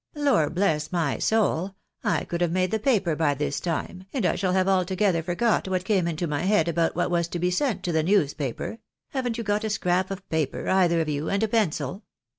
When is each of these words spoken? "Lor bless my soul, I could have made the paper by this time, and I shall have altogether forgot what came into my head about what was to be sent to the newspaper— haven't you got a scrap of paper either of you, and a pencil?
"Lor 0.15 0.49
bless 0.49 0.91
my 0.91 1.19
soul, 1.19 1.75
I 2.03 2.23
could 2.23 2.41
have 2.41 2.49
made 2.51 2.71
the 2.71 2.79
paper 2.79 3.15
by 3.15 3.35
this 3.35 3.59
time, 3.59 4.05
and 4.11 4.25
I 4.25 4.33
shall 4.33 4.53
have 4.53 4.67
altogether 4.67 5.21
forgot 5.21 5.67
what 5.67 5.85
came 5.85 6.07
into 6.07 6.25
my 6.25 6.41
head 6.41 6.67
about 6.67 6.95
what 6.95 7.11
was 7.11 7.27
to 7.27 7.37
be 7.37 7.51
sent 7.51 7.83
to 7.83 7.91
the 7.91 8.01
newspaper— 8.01 8.79
haven't 9.11 9.37
you 9.37 9.43
got 9.43 9.63
a 9.63 9.69
scrap 9.69 10.09
of 10.09 10.27
paper 10.29 10.67
either 10.67 11.01
of 11.01 11.07
you, 11.07 11.29
and 11.29 11.43
a 11.43 11.47
pencil? 11.47 12.01